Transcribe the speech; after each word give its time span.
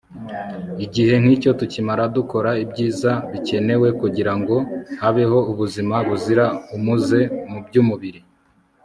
igihe 0.85 1.13
nk'icyo 1.21 1.51
tukimara 1.59 2.03
dukora 2.15 2.51
ibyiza 2.63 3.11
bikenewe 3.31 3.87
kugira 4.01 4.33
ngo 4.39 4.55
habeho 5.01 5.37
ubuzima 5.51 5.95
buzira 6.07 6.45
umuze 6.75 7.19
mu 7.49 7.59
by'umubiri 7.67 8.19